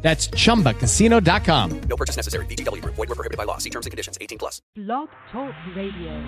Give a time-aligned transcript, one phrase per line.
[0.00, 1.80] That's chumbacasino.com.
[1.80, 2.46] No purchase necessary.
[2.46, 2.94] VGW Group.
[2.94, 3.58] Void were prohibited by law.
[3.58, 4.16] See terms and conditions.
[4.20, 4.62] 18 plus.
[4.74, 6.24] Blog Talk Radio.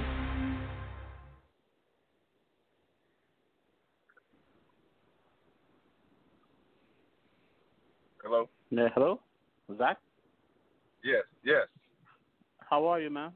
[8.22, 8.48] Hello.
[8.70, 9.20] Yeah, hello,
[9.78, 9.98] Zac.
[11.02, 11.24] Yes.
[11.45, 11.66] Yes.
[12.59, 13.32] How are you, man?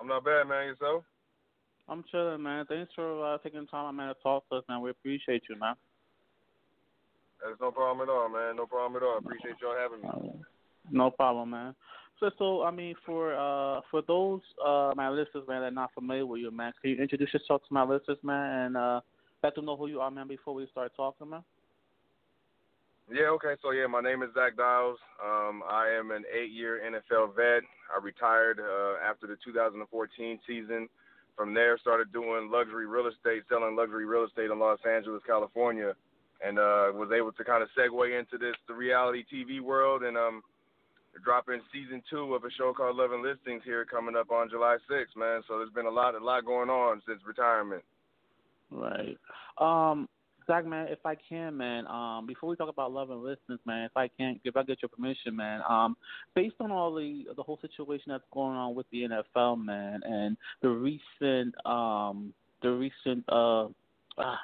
[0.00, 0.66] I'm not bad, man.
[0.66, 1.04] Yourself?
[1.88, 2.66] I'm chilling, man.
[2.66, 4.80] Thanks for uh, taking the time, man, to talk to us, man.
[4.80, 5.74] We appreciate you, man.
[7.42, 8.56] There's no problem at all, man.
[8.56, 9.18] No problem at all.
[9.18, 10.44] Appreciate y'all having me.
[10.90, 11.74] No problem, man.
[12.20, 15.94] So, so I mean, for uh, for those uh, my listeners, man, that are not
[15.94, 19.00] familiar with you, man, can you introduce yourself to my listeners, man, and uh,
[19.42, 21.44] let them know who you are, man, before we start talking, man?
[23.10, 23.28] Yeah.
[23.38, 23.54] Okay.
[23.62, 24.98] So yeah, my name is Zac Diles.
[25.24, 27.62] Um, I am an eight-year NFL vet.
[27.94, 30.88] I retired uh, after the 2014 season.
[31.36, 35.94] From there, started doing luxury real estate, selling luxury real estate in Los Angeles, California,
[36.44, 40.16] and uh, was able to kind of segue into this the reality TV world and
[40.16, 40.42] um
[41.24, 44.76] dropping season two of a show called Love and Listings here coming up on July
[44.90, 45.42] 6th, man.
[45.48, 47.82] So there's been a lot a lot going on since retirement.
[48.70, 49.18] Right.
[49.58, 50.08] Um,
[50.46, 53.84] Zac, man, if I can, man, um, before we talk about love and listings, man,
[53.84, 55.96] if I can, if I get your permission, man, um,
[56.34, 60.36] based on all the the whole situation that's going on with the NFL, man, and
[60.62, 64.36] the recent um the recent uh, uh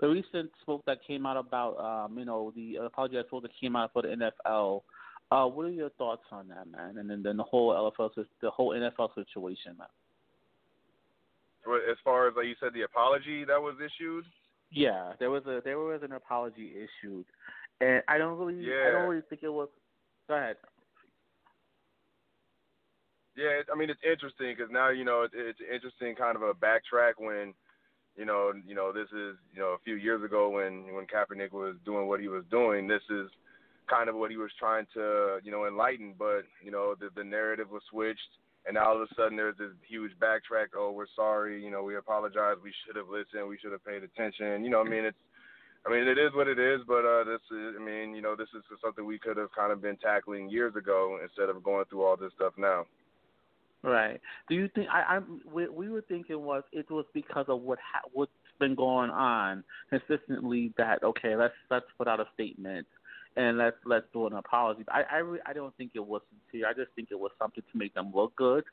[0.00, 3.76] the recent smoke that came out about um, you know, the apology that that came
[3.76, 4.82] out for the NFL.
[5.30, 6.98] Uh, what are your thoughts on that, man?
[6.98, 9.88] And then, then the whole NFL, the whole NFL situation, man.
[11.90, 14.24] As far as like you said, the apology that was issued.
[14.70, 17.24] Yeah, there was a there was an apology issued,
[17.80, 18.88] and I don't really yeah.
[18.88, 19.68] I don't really think it was.
[20.28, 20.56] Go ahead.
[23.36, 26.54] Yeah, I mean it's interesting because now you know it, it's interesting kind of a
[26.54, 27.52] backtrack when
[28.16, 31.52] you know, you know, this is, you know, a few years ago when when Kaepernick
[31.52, 32.88] was doing what he was doing.
[32.88, 33.28] This is
[33.88, 36.14] kind of what he was trying to, you know, enlighten.
[36.18, 38.32] But you know, the the narrative was switched,
[38.66, 40.72] and now all of a sudden there's this huge backtrack.
[40.76, 41.62] Oh, we're sorry.
[41.62, 42.56] You know, we apologize.
[42.62, 43.48] We should have listened.
[43.48, 44.64] We should have paid attention.
[44.64, 45.18] You know, I mean, it's.
[45.86, 48.34] I mean, it is what it is, but uh, this is, I mean, you know,
[48.34, 51.84] this is something we could have kind of been tackling years ago instead of going
[51.84, 52.86] through all this stuff now.
[53.86, 54.20] Right.
[54.48, 55.20] Do you think I, I
[55.52, 59.62] we, we were thinking was it was because of what ha, what's been going on
[59.90, 62.84] consistently that okay let's let's put out a statement
[63.36, 64.84] and let's let's do an apology.
[64.88, 66.20] I I, re, I don't think it was
[66.50, 66.68] sincere.
[66.68, 68.64] I just think it was something to make them look good.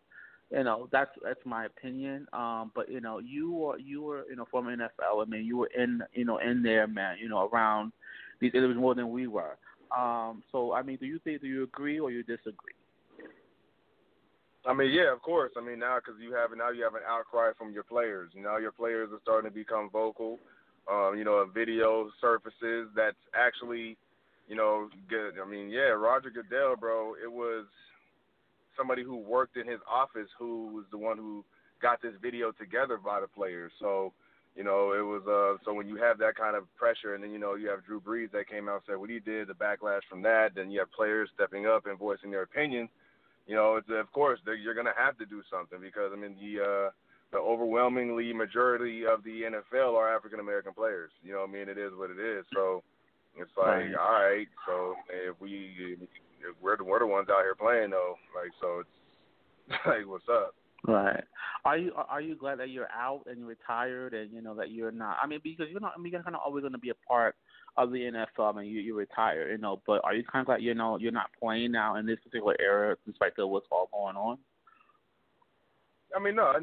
[0.50, 2.26] You know that's that's my opinion.
[2.34, 5.22] Um, but you know you were you were you know former NFL.
[5.22, 7.18] I mean you were in you know in there man.
[7.22, 7.92] You know around
[8.42, 9.58] these it was more than we were.
[9.96, 12.74] Um, so I mean do you think do you agree or you disagree?
[14.66, 15.52] I mean, yeah, of course.
[15.58, 18.32] I mean, now because you have now you have an outcry from your players.
[18.36, 20.40] Know, your players are starting to become vocal.
[20.90, 23.98] Um, you know, a video surfaces that's actually,
[24.48, 25.34] you know, good.
[25.42, 27.14] I mean, yeah, Roger Goodell, bro.
[27.22, 27.66] It was
[28.78, 31.44] somebody who worked in his office who was the one who
[31.82, 33.72] got this video together by the players.
[33.80, 34.14] So,
[34.56, 37.32] you know, it was uh so when you have that kind of pressure and then
[37.32, 39.54] you know you have Drew Brees that came out and said what he did, the
[39.54, 42.88] backlash from that, then you have players stepping up and voicing their opinion
[43.48, 46.36] you know, it's, of course you're going to have to do something because I mean
[46.40, 46.90] the uh,
[47.32, 51.12] the overwhelmingly majority of the NFL are African American players.
[51.24, 52.46] You know, I mean it is what it is.
[52.54, 52.84] So
[53.36, 53.96] it's like, right.
[53.96, 55.98] all right, so if we
[56.40, 60.26] if we're the we're the ones out here playing though, like so it's like what's
[60.32, 60.56] up.
[60.86, 61.24] Right.
[61.66, 64.92] Are you are you glad that you're out and retired and you know that you're
[64.92, 65.18] not?
[65.22, 65.94] I mean, because you're not.
[65.98, 67.36] I mean, you're kind of always going to be a part
[67.78, 68.54] of the NFL.
[68.54, 69.82] I mean, you you retire, you know.
[69.86, 72.56] But are you kind of glad you know you're not playing now in this particular
[72.60, 74.38] era, despite the what's all going on?
[76.16, 76.54] I mean, no.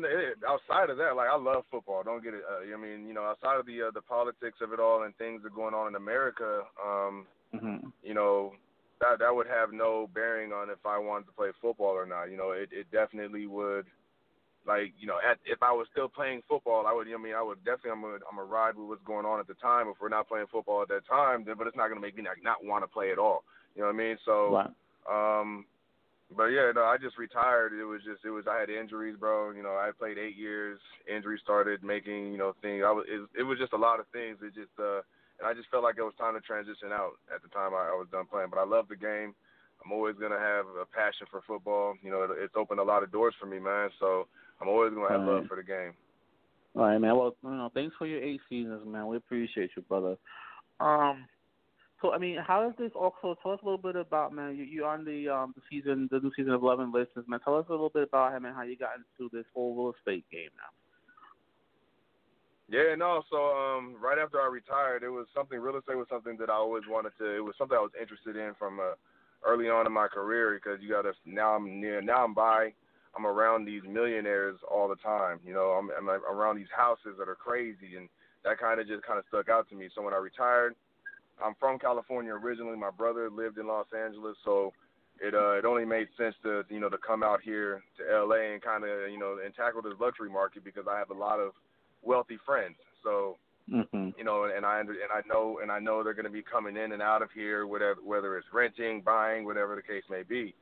[0.49, 2.03] Outside of that, like I love football.
[2.05, 2.43] Don't get it.
[2.49, 5.17] Uh, I mean, you know, outside of the uh, the politics of it all and
[5.17, 7.89] things that are going on in America, um, mm-hmm.
[8.03, 8.53] you know,
[9.01, 12.25] that that would have no bearing on if I wanted to play football or not.
[12.25, 13.87] You know, it it definitely would
[14.67, 17.09] like you know, at, if I was still playing football, I would.
[17.09, 17.93] I mean, I would definitely.
[17.93, 19.89] I'm gonna, I'm gonna ride with what's going on at the time.
[19.89, 22.23] If we're not playing football at that time, then but it's not gonna make me
[22.23, 23.45] not, not want to play at all.
[23.75, 24.17] You know what I mean?
[24.25, 24.71] So, right.
[25.09, 25.65] um,
[26.37, 27.73] but yeah, no, I just retired.
[27.73, 28.45] It was just, it was.
[28.45, 29.53] I had injuries, bro.
[29.53, 30.79] You know, I played eight years.
[31.09, 32.85] Injuries started making, you know, things.
[32.85, 33.07] I was.
[33.09, 34.39] It, it was just a lot of things.
[34.43, 35.01] It just, uh,
[35.41, 37.91] and I just felt like it was time to transition out at the time I,
[37.91, 38.53] I was done playing.
[38.53, 39.33] But I love the game.
[39.81, 41.95] I'm always gonna have a passion for football.
[42.05, 43.89] You know, it, it's opened a lot of doors for me, man.
[43.99, 44.29] So
[44.61, 45.35] I'm always gonna have Right.
[45.35, 45.95] love for the game.
[46.77, 47.17] All right, man.
[47.17, 49.09] Well, you know, thanks for your eight seasons, man.
[49.09, 50.17] We appreciate you, brother.
[50.79, 51.27] Um,
[52.01, 54.57] so I mean, how does this also tell us a little bit about man?
[54.57, 57.41] You you on the um the season, the new season of Love and Listings, man.
[57.41, 59.95] Tell us a little bit about him and how you got into this whole real
[59.99, 60.71] estate game now.
[62.71, 63.23] Yeah, no.
[63.31, 65.59] So um, right after I retired, it was something.
[65.59, 67.37] Real estate was something that I always wanted to.
[67.37, 68.95] It was something I was interested in from uh,
[69.45, 71.13] early on in my career because you got to.
[71.27, 72.01] Now I'm near.
[72.01, 72.73] Now I'm by.
[73.17, 75.41] I'm around these millionaires all the time.
[75.45, 78.09] You know, I'm, I'm around these houses that are crazy, and
[78.45, 79.89] that kind of just kind of stuck out to me.
[79.95, 80.75] So when I retired,
[81.45, 82.77] I'm from California originally.
[82.77, 84.73] My brother lived in Los Angeles, so
[85.21, 88.53] it uh it only made sense to you know to come out here to LA
[88.53, 91.41] and kind of you know and tackle this luxury market because I have a lot
[91.41, 91.53] of
[92.03, 92.77] wealthy friends.
[93.03, 93.37] So
[93.73, 94.11] Mm-hmm.
[94.19, 96.77] you know, and I and I know and I know they're going to be coming
[96.77, 100.55] in and out of here, whatever whether it's renting, buying, whatever the case may be.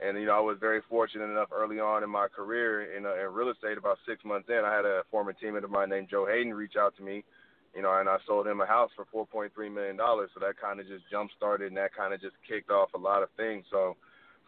[0.00, 3.14] And you know, I was very fortunate enough early on in my career in, uh,
[3.14, 3.78] in real estate.
[3.78, 6.74] About six months in, I had a former teammate of mine named Joe Hayden reach
[6.78, 7.24] out to me,
[7.74, 10.30] you know, and I sold him a house for 4.3 million dollars.
[10.34, 12.98] So that kind of just jump started, and that kind of just kicked off a
[12.98, 13.64] lot of things.
[13.70, 13.96] So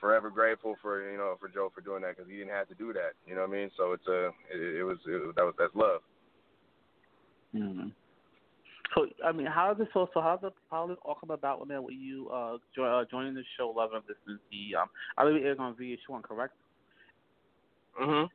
[0.01, 2.75] forever grateful for you know for Joe for doing that because he didn't have to
[2.75, 3.13] do that.
[3.27, 3.71] You know what I mean?
[3.77, 6.01] So it's a it, it was it, that was that's love.
[7.55, 7.89] Mm-hmm.
[8.95, 10.09] So I mean, how does this so?
[10.15, 11.83] how does how does it all come about, man?
[11.83, 14.89] When you uh, jo- uh joining the show, Love and the um,
[15.19, 16.55] I believe it airs on VH1, correct?
[18.01, 18.29] Mhm.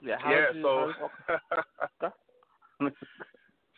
[0.00, 0.16] Yeah.
[0.18, 0.46] How Yeah.
[0.52, 0.92] did you, So.
[2.00, 2.12] how did-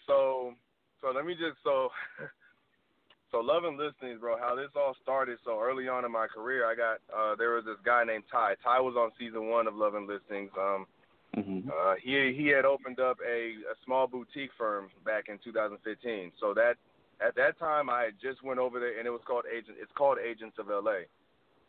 [0.06, 0.54] So,
[1.00, 1.88] so let me just so,
[3.30, 4.36] so love and listings, bro.
[4.36, 5.38] How this all started.
[5.44, 8.56] So early on in my career, I got uh there was this guy named Ty.
[8.62, 10.50] Ty was on season one of Love and Listings.
[10.58, 10.86] Um,
[11.36, 11.68] Mhm.
[11.70, 16.32] uh, he he had opened up a, a small boutique firm back in 2015.
[16.38, 16.76] So that
[17.20, 19.78] at that time I just went over there and it was called Agent.
[19.80, 21.04] It's called Agents of LA.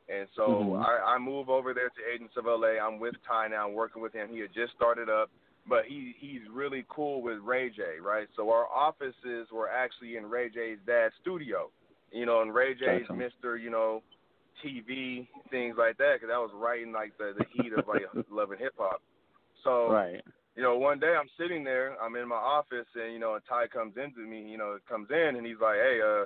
[0.10, 0.84] And so Mhm.
[0.84, 2.78] I, I move over there to Agents of LA.
[2.78, 4.30] I'm with Ty now, I'm working with him.
[4.30, 5.30] He had just started up,
[5.66, 8.28] but he he's really cool with Ray J, right?
[8.36, 11.70] So our offices were actually in Ray J's dad's studio,
[12.12, 13.14] you know, and Ray J's Gotcha.
[13.14, 14.04] Mister, you know,
[14.62, 18.04] TV things like that, because that was right in like the the heat of like
[18.30, 19.02] love and hip hop.
[19.64, 20.22] So Right.
[20.56, 23.44] you know, one day I'm sitting there, I'm in my office, and you know, and
[23.46, 26.26] Ty comes into me, you know, comes in, and he's like, "Hey, uh,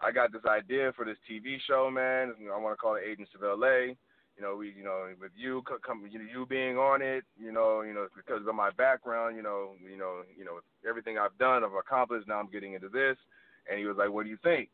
[0.00, 2.34] I got this idea for this TV show, man.
[2.50, 3.94] I want to call it Agents of LA.
[4.36, 7.50] You know, we, you know, with you come, you, know, you being on it, you
[7.50, 11.36] know, you know, because of my background, you know, you know, you know, everything I've
[11.38, 12.28] done, I've accomplished.
[12.28, 13.16] Now I'm getting into this."
[13.68, 14.70] And he was like, "What do you think?"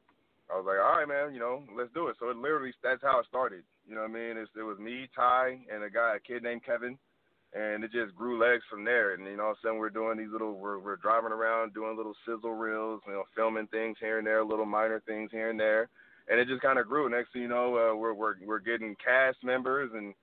[0.52, 1.34] I was like, "All right, man.
[1.34, 3.64] You know, let's do it." So it literally, that's how it started.
[3.88, 4.36] You know what I mean?
[4.36, 6.96] It's, it was me, Ty, and a guy, a kid named Kevin
[7.54, 9.14] and it just grew legs from there.
[9.14, 11.72] And you know, all of a sudden we're doing these little, we're we're driving around
[11.72, 15.50] doing little sizzle reels, you know, filming things here and there, little minor things here
[15.50, 15.88] and there,
[16.28, 17.08] and it just kind of grew.
[17.08, 20.14] Next thing you know, uh, we're we're we're getting cast members, and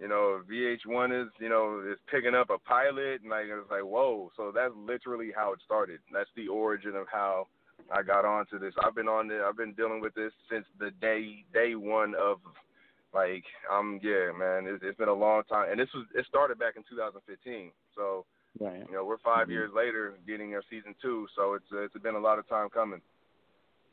[0.00, 3.84] you know, VH1 is you know is picking up a pilot, and like it's like
[3.84, 4.30] whoa.
[4.36, 6.00] So that's literally how it started.
[6.12, 7.46] That's the origin of how.
[7.90, 8.74] I got onto this.
[8.84, 9.40] I've been on it.
[9.40, 12.38] I've been dealing with this since the day day one of
[13.12, 16.58] like um yeah man it, it's been a long time and this was it started
[16.58, 18.24] back in 2015 so
[18.58, 18.84] Right.
[18.88, 19.50] you know we're 5 Mhm.
[19.50, 22.68] years later getting our season two so it's uh, it's been a lot of time
[22.70, 23.00] coming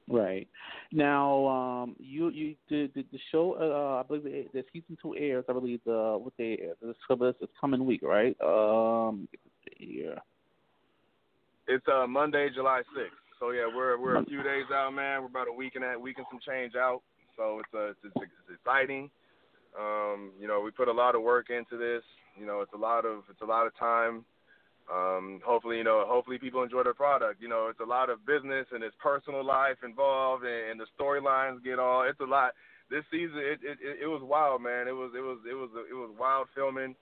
[0.09, 0.47] Right.
[0.93, 5.13] Now, um, you you the the, the show uh, I believe the, the season two
[5.17, 5.43] airs.
[5.49, 6.95] I believe the what they air this
[7.41, 8.33] this coming week, right?
[8.41, 9.27] Um,
[9.80, 10.19] yeah.
[11.68, 15.27] it's uh monday july 6th so yeah we're we're a few days out man we're
[15.27, 17.01] about a week and a week and some change out
[17.37, 19.09] so it's uh it's, it's, it's exciting.
[19.79, 22.03] Um you know we put a lot of work into this.
[22.37, 24.25] You know it's a lot of it's a lot of time.
[24.91, 27.41] Um hopefully you know hopefully people enjoy the product.
[27.41, 30.87] You know it's a lot of business and it's personal life involved and, and the
[30.99, 32.51] storylines get all it's a lot.
[32.89, 34.87] This season it, it it it was wild man.
[34.87, 36.95] It was it was it was it was wild filming.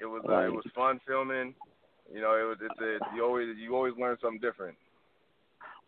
[0.00, 1.54] It was uh, it was fun filming.
[2.12, 4.76] You know it was it's a, you always you always learn something different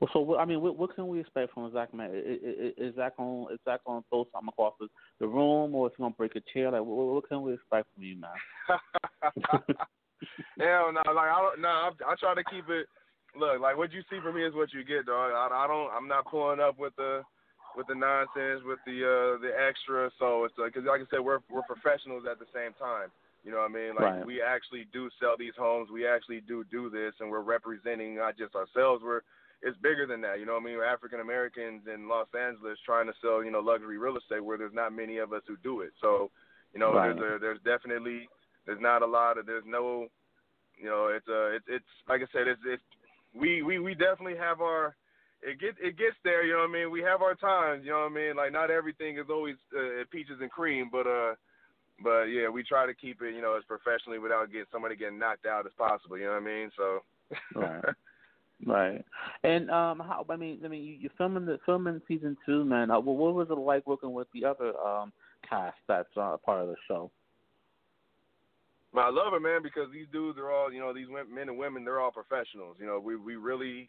[0.01, 1.93] Well, so I mean, what, what can we expect from Zac?
[1.93, 4.89] Man, is, Zac going is Zac going to throw something across the,
[5.21, 6.71] the room, or is he going to break a chair?
[6.71, 8.31] Like, what, what can we expect from you, man?
[10.59, 12.87] Hell no, like I don't, no, I, I try to keep it.
[13.39, 15.33] Look, like what you see from me is what you get, dog.
[15.33, 17.23] I, I don't, I'm not pulling up with the,
[17.77, 20.11] with the nonsense, with the, uh, the extra.
[20.19, 23.13] So it's like, cause like I said, we're, we're professionals at the same time.
[23.45, 23.95] You know what I mean?
[23.95, 24.27] Like Right.
[24.27, 25.89] we actually do sell these homes.
[25.93, 29.03] We actually do do this, and we're representing not just ourselves.
[29.05, 29.23] We're,
[29.63, 30.41] it's bigger than that.
[30.41, 30.79] You know what I mean?
[30.81, 34.75] African Americans in Los Angeles trying to sell, you know, luxury real estate where there's
[34.75, 35.93] not many of us who do it.
[36.01, 36.31] So,
[36.73, 37.15] you know, Right.
[37.17, 38.29] there's a, there's definitely
[38.67, 40.09] there's not a lot of there's no
[40.79, 42.83] you know it's uh it's it's like I said it's it's
[43.35, 44.97] we we we definitely have our
[45.43, 46.45] it gets it gets there.
[46.45, 46.91] You know what I mean?
[46.91, 47.85] We have our times.
[47.85, 48.37] You know what I mean?
[48.37, 51.35] Like not everything is always uh, peaches and cream, but uh,
[52.03, 55.19] but yeah, we try to keep it you know as professionally without getting somebody getting
[55.19, 56.17] knocked out as possible.
[56.17, 56.71] You know what I mean?
[56.77, 57.01] So.
[57.55, 57.85] right.
[58.67, 59.03] Right,
[59.43, 62.91] and um, how I mean, I mean, you, you're filming the filming season two, man.
[62.91, 65.13] Uh, what was it like working with the other um
[65.49, 67.11] cast that's uh, part of the show?
[68.93, 71.57] Well, I love it, man, because these dudes are all, you know, these men and
[71.57, 72.77] women, they're all professionals.
[72.81, 73.89] You know, we we really,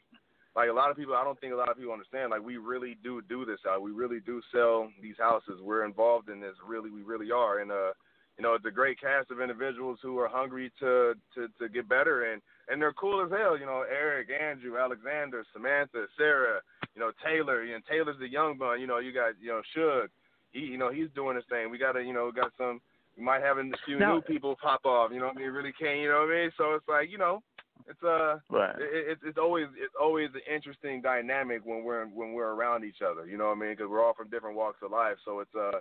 [0.55, 2.29] like a lot of people, I don't think a lot of people understand.
[2.29, 3.81] Like we really do do this out.
[3.81, 5.59] We really do sell these houses.
[5.61, 6.53] We're involved in this.
[6.65, 7.59] Really, we really are.
[7.59, 7.93] And uh,
[8.37, 11.87] you know, it's a great cast of individuals who are hungry to to to get
[11.87, 13.57] better and and they're cool as hell.
[13.57, 16.61] You know, Eric, Andrew, Alexander, Samantha, Sarah.
[16.95, 17.63] You know, Taylor.
[17.63, 18.81] You know, Taylor's the young bun.
[18.81, 20.07] You know, you got you know Suge.
[20.51, 21.69] He, you know, he's doing his thing.
[21.69, 22.81] We got to, you know, got some
[23.17, 25.11] you might have a few now, new people pop off.
[25.11, 25.51] You know what I mean?
[25.51, 25.99] Really can't.
[25.99, 26.51] You know what I mean?
[26.57, 27.43] So it's like you know,
[27.87, 28.75] it's uh, right.
[28.79, 33.01] It, it's it's always it's always an interesting dynamic when we're when we're around each
[33.01, 33.25] other.
[33.25, 33.71] You know what I mean?
[33.71, 35.17] Because we're all from different walks of life.
[35.25, 35.79] So it's uh,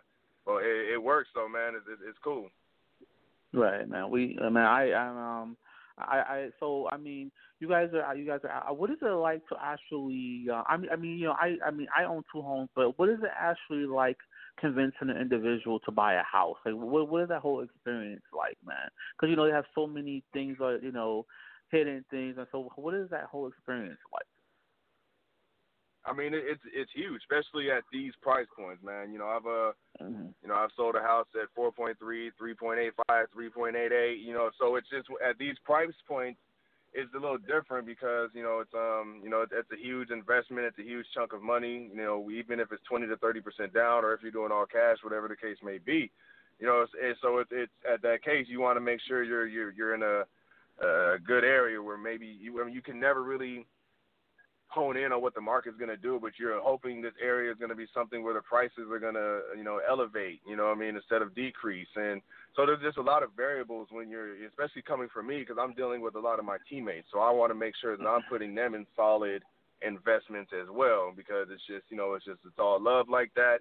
[0.54, 1.75] well, it, it works though, man.
[1.76, 2.49] It's, it's it's cool.
[3.52, 4.11] Right, man.
[4.11, 5.57] We, I mean, I, I um.
[5.99, 9.47] I, I so I mean you guys are you guys are what is it like
[9.49, 12.40] to actually uh, I mean I mean you know I I mean I own two
[12.40, 14.16] homes but what is it actually like
[14.61, 16.57] convincing an individual to buy a house?
[16.64, 18.88] Like, what what is that whole experience like, man?
[19.16, 21.26] Because you know they have so many things, like uh, you know,
[21.71, 24.26] hidden things, and so what is that whole experience like?
[26.10, 29.12] I mean, it's it's huge, especially at these price points, man.
[29.12, 30.34] You know, I've uh, mm-hmm.
[30.42, 34.24] you know, I've sold a house at 4.3, 3.85, 3.88.
[34.24, 36.40] You know, so it's just at these price points,
[36.92, 40.66] it's a little different because you know it's um you know it's a huge investment,
[40.66, 41.88] it's a huge chunk of money.
[41.94, 44.66] You know, even if it's twenty to thirty percent down, or if you're doing all
[44.66, 46.10] cash, whatever the case may be.
[46.58, 49.22] You know, it's, it's, so it's, it's at that case you want to make sure
[49.22, 50.24] you're you're you're in a
[50.84, 53.66] a good area where maybe you I mean, you can never really
[54.70, 57.58] hone in on what the market's going to do, but you're hoping this area is
[57.58, 60.68] going to be something where the prices are going to, you know, elevate, you know
[60.68, 61.90] what I mean, instead of decrease.
[61.96, 62.22] And
[62.54, 65.74] so there's just a lot of variables when you're, especially coming from me, because I'm
[65.74, 67.08] dealing with a lot of my teammates.
[67.12, 68.30] So I want to make sure that I'm mm-hmm.
[68.30, 69.42] putting them in solid
[69.82, 73.58] investments as well, because it's just, you know, it's just, it's all love like that.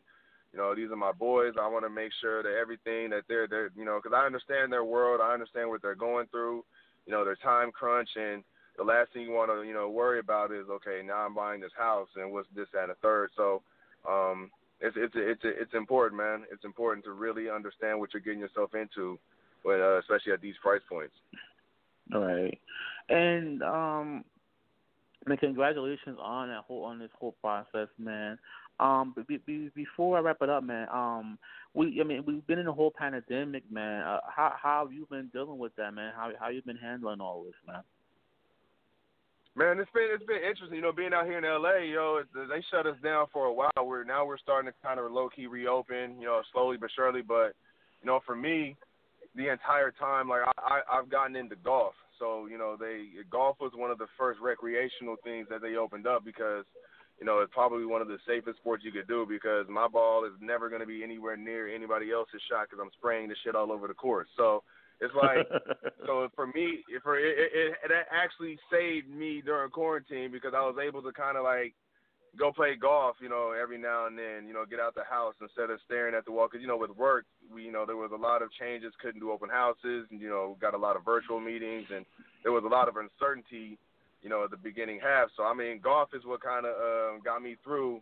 [0.54, 1.54] You know, these are my boys.
[1.60, 4.72] I want to make sure that everything that they're, they're, you know, because I understand
[4.72, 5.22] their world.
[5.24, 6.64] I understand what they're going through,
[7.06, 8.44] you know, their time crunch and,
[8.80, 11.60] the last thing you want to you know worry about is okay now I'm buying
[11.60, 13.30] this house and what's this and a third.
[13.36, 13.62] So
[14.10, 16.46] um, it's it's it's it's important, man.
[16.52, 19.20] It's important to really understand what you're getting yourself into,
[19.64, 21.14] when uh, especially at these price points.
[22.14, 22.58] All right,
[23.10, 24.24] and um,
[25.28, 28.40] man, congratulations on that whole on this whole process, man.
[28.80, 30.88] Um, be, be, before I wrap it up, man.
[30.94, 31.38] Um,
[31.74, 34.04] we I mean we've been in a whole pandemic, man.
[34.04, 36.14] Uh, how how have you been dealing with that, man?
[36.16, 37.84] How how you been handling all this, man?
[39.60, 40.80] Man, it's been it's been interesting.
[40.80, 43.84] You know, being out here in LA, know, they shut us down for a while.
[43.84, 46.16] We're now we're starting to kind of low key reopen.
[46.16, 47.22] You know, slowly but surely.
[47.22, 47.60] But
[48.00, 48.78] you know, for me,
[49.36, 51.92] the entire time, like I, I I've gotten into golf.
[52.20, 56.08] So you know, they golf was one of the first recreational things that they opened
[56.08, 56.64] up because
[57.20, 60.24] you know it's probably one of the safest sports you could do because my ball
[60.24, 63.56] is never going to be anywhere near anybody else's shot because I'm spraying the shit
[63.56, 64.30] all over the course.
[64.38, 64.64] So
[65.02, 65.48] it's like
[66.06, 70.62] so for me, for it, it, it, it actually saved me during quarantine because I
[70.62, 71.74] was able to kind of like
[72.38, 75.34] go play golf, you know, every now and then, you know, get out the house
[75.42, 76.48] instead of staring at the wall.
[76.52, 79.22] Because you know, with work, we, you know, there was a lot of changes, couldn't
[79.22, 82.06] do open houses, and you know, got a lot of virtual meetings, and
[82.44, 83.78] there was a lot of uncertainty,
[84.22, 85.30] you know, at the beginning half.
[85.38, 88.02] So I mean, golf is what kind of uh, got me through.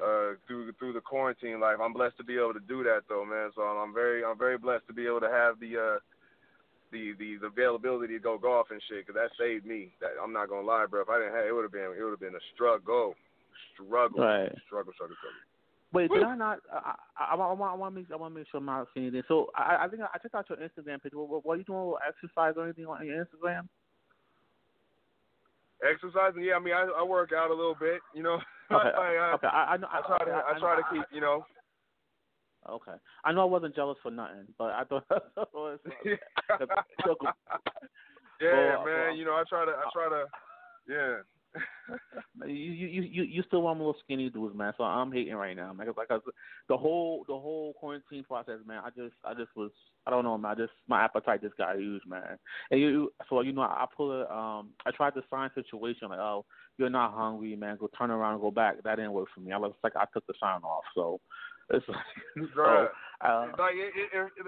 [0.00, 3.26] Uh, through through the quarantine life, I'm blessed to be able to do that though,
[3.26, 3.50] man.
[3.54, 5.98] So I'm very I'm very blessed to be able to have the uh,
[6.92, 9.92] the, the the availability to go golf and shit, cause that saved me.
[10.00, 11.02] That I'm not gonna lie, bro.
[11.02, 13.14] If I didn't have, it would have been it would have been a struggle,
[13.74, 14.52] struggle, right.
[14.66, 15.40] struggle, struggle, struggle.
[15.92, 16.60] Wait, did I not?
[16.72, 18.66] I, I, I, I, want, I want to make I want to make sure I'm
[18.66, 19.22] not seeing anything.
[19.26, 21.12] So I, I think I, I checked out your Instagram page.
[21.14, 21.86] What, what are you doing?
[21.86, 23.66] With Exercise or anything on your Instagram?
[25.82, 26.54] Exercising, yeah.
[26.54, 28.00] I mean, I, I work out a little bit.
[28.14, 28.38] You know,
[28.70, 28.90] okay.
[28.96, 29.46] I, I, okay.
[29.48, 31.44] I, I, know, I try to I, try to keep you know
[32.70, 32.92] Okay,
[33.24, 35.04] I know I wasn't jealous for nothing, but I thought.
[38.40, 39.16] yeah, well, man.
[39.16, 40.24] You know, I try to, I try to,
[40.88, 41.16] yeah.
[42.46, 44.72] you you you you still want a little skinny dudes, man.
[44.78, 45.86] So I'm hating right now, man.
[45.86, 46.18] Cause like I
[46.68, 48.82] the whole the whole quarantine process, man.
[48.84, 49.72] I just I just was
[50.06, 50.52] I don't know, man.
[50.52, 52.38] I just my appetite just got huge, man.
[52.70, 54.30] And you so you know I pull it.
[54.30, 56.44] Um, I tried the sign situation like, oh,
[56.78, 57.76] you're not hungry, man.
[57.80, 58.82] Go turn around and go back.
[58.84, 59.50] That didn't work for me.
[59.50, 60.84] I was like I took the sign off.
[60.94, 61.20] So
[61.70, 61.98] it's like,
[63.24, 64.46] uh, like it, it, it,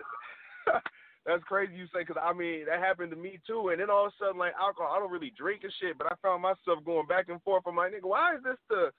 [1.27, 3.71] that's crazy you say because I mean that happened to me too.
[3.71, 6.11] And then all of a sudden, like alcohol, I don't really drink and shit, but
[6.11, 7.65] I found myself going back and forth.
[7.67, 8.91] I'm like, nigga, why is this the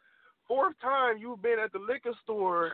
[0.48, 2.74] fourth time you've been at the liquor store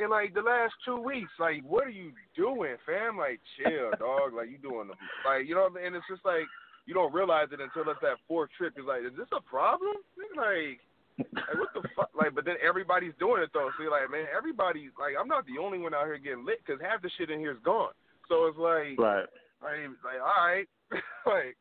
[0.00, 1.32] in like the last two weeks?
[1.38, 3.18] Like, what are you doing, fam?
[3.18, 4.32] Like, chill, dog.
[4.34, 4.96] Like, you doing the
[5.28, 6.48] like, you know, and it's just like
[6.86, 8.74] you don't realize it until it's that fourth trip.
[8.76, 9.96] It's like, is this a problem?
[10.36, 10.80] Like,
[11.18, 12.10] like what the fuck?
[12.16, 13.70] Like, but then everybody's doing it though.
[13.76, 16.60] So you're like, man, everybody's like, I'm not the only one out here getting lit
[16.64, 17.92] because half the shit in here is gone.
[18.28, 19.26] So it's like, right.
[19.62, 20.68] like, like all right,
[21.26, 21.56] like,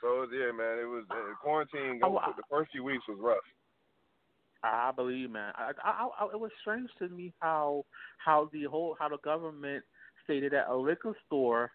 [0.00, 2.00] so yeah, man, it was uh, quarantine.
[2.02, 3.44] Oh, I- the first few weeks was rough.
[4.64, 5.52] I believe, man.
[5.56, 7.84] I, I, I, it was strange to me how
[8.24, 9.84] how the whole how the government
[10.24, 11.70] stated that a liquor store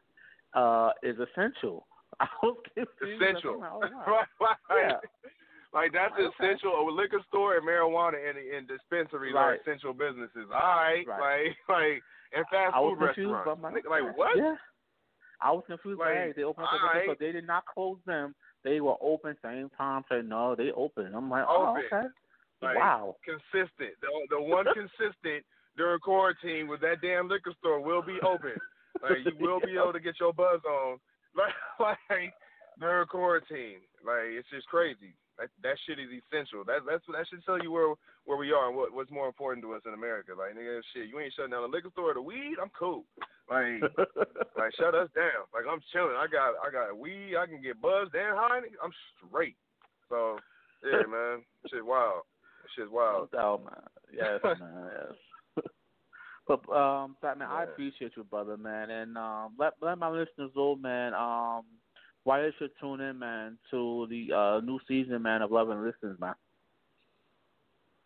[0.54, 1.88] uh is essential.
[2.20, 3.22] I was confused.
[3.22, 4.04] Essential, like, oh, wow.
[4.42, 4.56] right?
[4.70, 4.86] right.
[4.90, 5.30] Yeah.
[5.74, 6.30] Like that's Okay.
[6.38, 6.72] essential.
[6.78, 9.42] A liquor store and marijuana and, and dispensaries Right.
[9.44, 10.48] are essential businesses.
[10.54, 11.48] All right, Right.
[11.48, 12.04] like like
[12.36, 13.62] and fast I food restaurants.
[13.64, 14.38] Like, like what?
[14.38, 14.56] Yeah.
[15.42, 16.00] I was confused.
[16.00, 17.16] Like, hey, they opened up the liquor store.
[17.20, 18.34] They did not close them.
[18.64, 20.04] They were open same time.
[20.08, 21.14] Said no, they open.
[21.14, 21.84] I'm like, oh, Open.
[21.92, 22.08] okay.
[22.62, 23.16] Like, wow.
[23.26, 23.92] consistent.
[24.00, 25.44] The the one consistent
[25.76, 28.54] during quarantine was that damn liquor store will be open.
[29.02, 31.00] Like you will be able to get your buzz on.
[31.36, 31.54] Like
[32.10, 32.34] like
[32.80, 33.82] during quarantine.
[34.06, 35.14] Like it's just crazy.
[35.40, 36.64] That that shit is essential.
[36.64, 39.66] That that's that should tell you where where we are and what what's more important
[39.66, 40.32] to us in America.
[40.38, 42.62] Like nigga, shit, you ain't shutting down the liquor store or the weed.
[42.62, 43.06] I'm cool.
[43.50, 43.82] Like
[44.58, 45.50] like shut us down.
[45.50, 46.18] Like I'm chilling.
[46.18, 47.34] I got I got weed.
[47.34, 48.62] I can get buzzed and high.
[48.84, 49.58] I'm straight.
[50.10, 50.38] So
[50.86, 52.30] yeah, man, shit wild.
[52.76, 53.32] Shit's wild.
[53.32, 53.90] doubt, man.
[54.14, 54.90] Yes, man.
[54.94, 55.66] Yes.
[56.48, 60.52] But um, Fat man, I appreciate you, brother, man, and um, let let my listeners
[60.56, 61.64] know, man, um,
[62.24, 65.84] why they should tune in, man, to the uh new season, man, of Love and
[65.84, 66.36] Listings, man.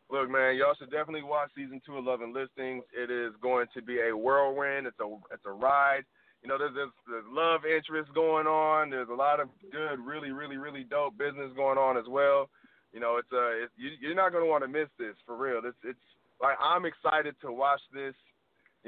[0.10, 2.84] Look, man, y'all should definitely watch season two of Love and Listings.
[2.96, 4.88] It is going to be a whirlwind.
[4.88, 6.04] It's a it's a ride.
[6.44, 8.90] You know, there's, there's there's love interest going on.
[8.90, 12.50] There's a lot of good, really, really, really dope business going on as well.
[12.94, 15.62] You know, it's uh, it's, you, you're not gonna want to miss this for real.
[15.66, 16.00] It's it's
[16.42, 18.14] like I'm excited to watch this.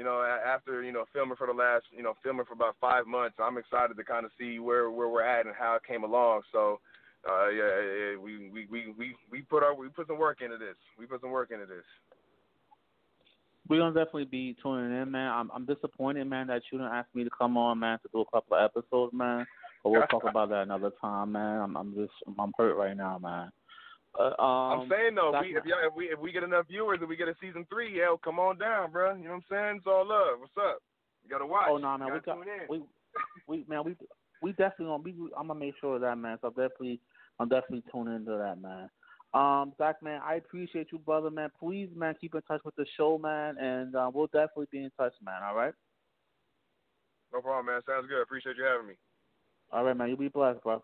[0.00, 3.06] You know, after you know filming for the last you know filming for about five
[3.06, 6.04] months, I'm excited to kind of see where where we're at and how it came
[6.04, 6.40] along.
[6.52, 6.80] So
[7.28, 10.76] uh, yeah, we, we, we, we, we put our we put some work into this.
[10.98, 11.84] We put some work into this.
[13.68, 15.30] We're gonna definitely be tuning in, man.
[15.32, 18.22] I'm I'm disappointed, man, that you didn't ask me to come on, man, to do
[18.22, 19.46] a couple of episodes, man.
[19.84, 21.60] But we'll talk about that another time, man.
[21.60, 23.52] I'm I'm just I'm hurt right now, man.
[24.18, 26.66] Uh, um, I'm saying though, that's we, if, y'all, if we if we get enough
[26.68, 29.14] viewers and we get a season three, yeah, come on down, bro.
[29.14, 29.76] You know what I'm saying?
[29.78, 30.40] It's all love.
[30.40, 30.78] What's up?
[31.22, 31.68] You gotta watch.
[31.70, 32.82] Oh no, man, You we got we
[33.46, 33.94] we man we
[34.42, 35.14] we definitely gonna be.
[35.38, 36.38] I'm gonna make sure of that, man.
[36.40, 37.00] So I'm definitely
[37.38, 38.90] I'm definitely tuning into that, man.
[39.32, 41.50] Um, Zac, man, I appreciate you, brother, man.
[41.58, 44.90] Please, man, keep in touch with the show, man, and uh, we'll definitely be in
[44.98, 45.40] touch, man.
[45.44, 45.72] All right,
[47.32, 47.80] No problem, man.
[47.86, 48.20] Sounds good.
[48.22, 48.94] Appreciate you having me.
[49.72, 50.08] all right, man.
[50.08, 50.82] You be blessed, bro.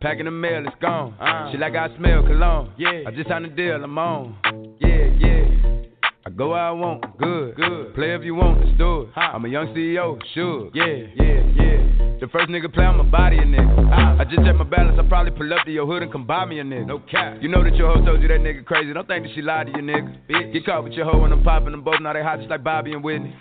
[0.01, 1.13] Packing the mail, it's gone.
[1.19, 1.51] Uh.
[1.51, 2.71] She like I smell cologne.
[2.77, 3.03] Yeah.
[3.07, 4.37] I just signed a deal, I'm on.
[4.79, 5.81] Yeah, yeah.
[6.25, 7.95] I go where I want, good, good.
[7.95, 9.09] Play if you want, let's do it.
[9.15, 10.69] I'm a young CEO, sure.
[10.73, 12.08] Yeah, yeah, yeah.
[12.19, 14.19] The first nigga play, I'ma body a nigga.
[14.19, 16.43] I just check my balance, I probably pull up to your hood and come buy
[16.43, 16.85] me a nigga.
[16.87, 17.37] No cap.
[17.41, 18.91] You know that your hoe told you that nigga crazy.
[18.91, 20.17] Don't think that she lied to you, nigga.
[20.29, 20.51] Bitch.
[20.51, 22.01] Get caught with your hoe and I'm popping them both.
[22.01, 23.33] Now they hot just like Bobby and Whitney.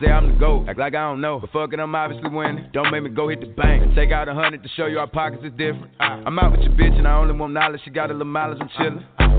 [0.00, 1.38] Say I'm the GOAT, act like I don't know.
[1.38, 2.68] But fuck it, I'm obviously winning.
[2.72, 4.98] Don't make me go hit the bank and take out a hundred to show you
[4.98, 5.92] our pockets is different.
[6.00, 7.82] I'm out with your bitch and I only want knowledge.
[7.84, 9.33] She got a little mileage, I'm chillin'.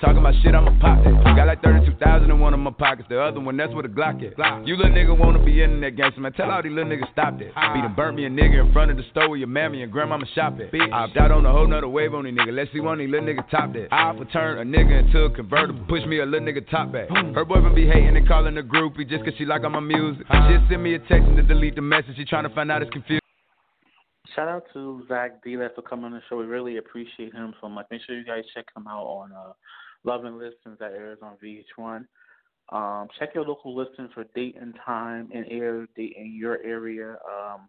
[0.00, 1.34] Talking about shit, I'ma pop that.
[1.34, 3.08] Got like 32,000 in one of my pockets.
[3.08, 4.66] The other one, that's where the Glock at.
[4.66, 6.32] You little nigga wanna be in that gangster, man.
[6.34, 7.50] Tell all these little niggas stop that.
[7.74, 9.90] Beat and burnt me a nigga in front of the store where your mammy and
[9.90, 10.72] grandmama shop at.
[10.72, 12.54] I opt out on a whole nother wave on these niggas.
[12.54, 13.88] Let's see one of these little niggas top that.
[13.90, 15.84] I offer turn a nigga into a convertible.
[15.88, 17.08] Push me a little nigga top back.
[17.10, 20.24] Her boyfriend be hating and calling a groupie just cause she like all my music.
[20.30, 22.14] She'll send me a text and to delete the message.
[22.16, 23.22] She trying to find out it's confused.
[24.36, 26.36] Shout out to Zac Diaz for coming on the show.
[26.36, 27.86] We really appreciate him so much.
[27.90, 29.52] Make sure you guys check him out on uh,
[30.04, 32.06] Love and Listings that airs on VH1.
[32.70, 37.12] Um, check your local listings for date and time and air date in your area.
[37.12, 37.68] Um,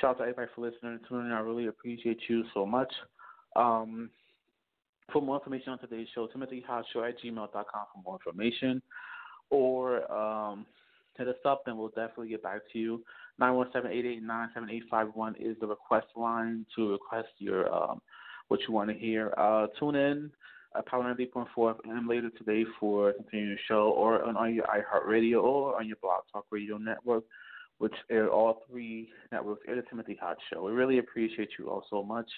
[0.00, 1.32] shout out to everybody for listening and tuning in.
[1.32, 2.92] I really appreciate you so much.
[3.54, 4.10] Um,
[5.12, 8.82] for more information on today's show, timothyhotshow at gmail.com for more information.
[9.50, 10.66] Or um,
[11.16, 13.04] hit us up and we'll definitely get back to you.
[13.40, 18.00] 917-889-7851 is the request line to request your um,
[18.48, 19.32] what you want to hear.
[19.38, 20.30] Uh, tune in
[20.76, 25.42] at Power 90.4 FM later today for continuing the show or on, on your iHeartRadio
[25.42, 27.24] or on your Blog Talk Radio network,
[27.78, 30.62] which air all three networks air the Timothy Hot Show.
[30.62, 32.30] We really appreciate you all so much.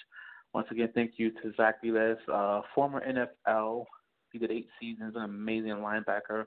[0.53, 3.85] Once again, thank you to Zac Velez, uh, former NFL.
[4.31, 6.45] He did eight seasons, an amazing linebacker.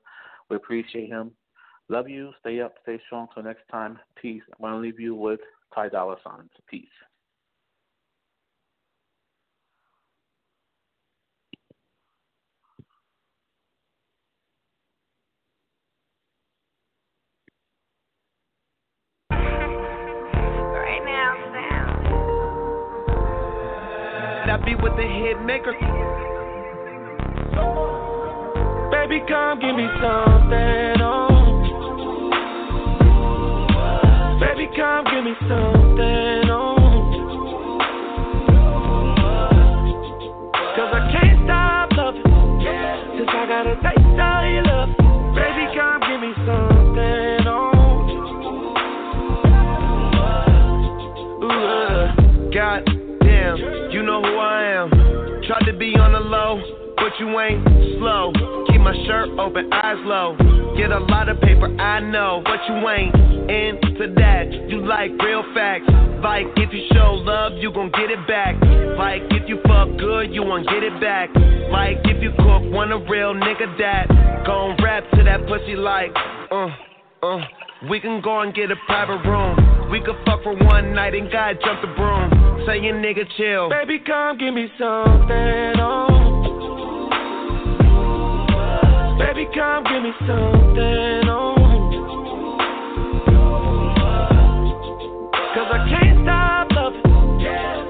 [0.51, 1.33] We appreciate him.
[1.88, 2.33] Love you.
[2.40, 2.75] Stay up.
[2.83, 3.29] Stay strong.
[3.33, 3.99] Till next time.
[4.20, 4.42] Peace.
[4.53, 5.40] I'm going to leave you with
[5.75, 6.51] Ty Dolla Signs.
[6.68, 6.87] Peace.
[59.73, 60.37] Eyes low.
[60.77, 63.14] Get a lot of paper, I know, but you ain't
[63.51, 64.53] into that.
[64.69, 65.88] You like real facts.
[66.23, 68.57] Like if you show love, you gon' get it back.
[68.99, 71.31] Like if you fuck good, you won't get it back.
[71.71, 74.09] Like if you cook, want a real nigga that
[74.45, 76.12] gon' rap to that pussy like,
[76.51, 76.69] uh,
[77.23, 77.40] uh.
[77.90, 79.90] We can go and get a private room.
[79.90, 82.64] We could fuck for one night and God jump the broom.
[82.66, 83.69] Say your nigga chill.
[83.69, 86.15] Baby, come give me something, oh.
[89.18, 91.57] Baby, come give me something, oh.
[95.55, 97.00] Cause I can't stop loving.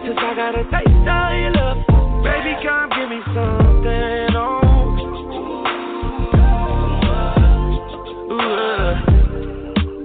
[0.07, 1.79] Since I got a taste of your love.
[2.23, 4.63] Baby, come give me something, oh.
[8.31, 8.95] Ooh, uh.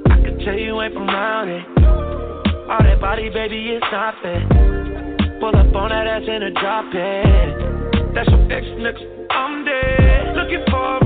[0.09, 1.63] I could tell you ain't from around it.
[2.69, 4.41] All that body, baby, it's not fair.
[5.39, 8.13] Pull up on that ass in a drop it.
[8.15, 9.27] That's your ex nigga.
[9.29, 10.35] I'm dead.
[10.35, 11.00] Looking for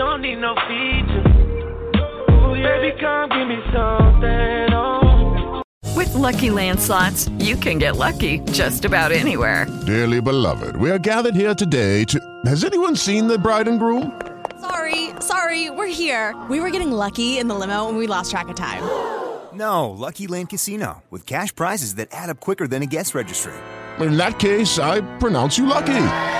[0.00, 1.26] don't need no features.
[2.30, 2.54] Ooh.
[2.54, 5.62] Baby, come give me something, oh.
[5.94, 9.66] With Lucky Land slots, you can get lucky just about anywhere.
[9.84, 12.18] Dearly beloved, we are gathered here today to.
[12.46, 14.18] Has anyone seen the bride and groom?
[14.58, 16.34] Sorry, sorry, we're here.
[16.48, 18.82] We were getting lucky in the limo and we lost track of time.
[19.52, 23.52] No, Lucky Land Casino, with cash prizes that add up quicker than a guest registry.
[23.98, 26.39] In that case, I pronounce you lucky.